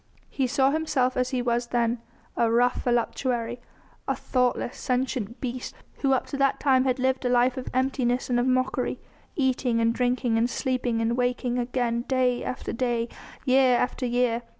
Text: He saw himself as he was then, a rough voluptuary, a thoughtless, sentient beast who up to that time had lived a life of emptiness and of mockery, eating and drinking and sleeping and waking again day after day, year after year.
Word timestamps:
He 0.31 0.47
saw 0.47 0.71
himself 0.71 1.15
as 1.15 1.29
he 1.29 1.43
was 1.43 1.67
then, 1.67 2.01
a 2.35 2.51
rough 2.51 2.81
voluptuary, 2.81 3.61
a 4.07 4.15
thoughtless, 4.15 4.75
sentient 4.79 5.39
beast 5.39 5.75
who 5.99 6.13
up 6.13 6.25
to 6.25 6.37
that 6.37 6.59
time 6.59 6.85
had 6.85 6.97
lived 6.97 7.23
a 7.23 7.29
life 7.29 7.55
of 7.55 7.67
emptiness 7.71 8.27
and 8.27 8.39
of 8.39 8.47
mockery, 8.47 8.99
eating 9.35 9.79
and 9.79 9.93
drinking 9.93 10.39
and 10.39 10.49
sleeping 10.49 11.01
and 11.01 11.15
waking 11.15 11.59
again 11.59 12.01
day 12.07 12.43
after 12.43 12.73
day, 12.73 13.09
year 13.45 13.77
after 13.77 14.07
year. 14.07 14.41